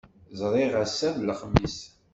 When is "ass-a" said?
0.83-1.09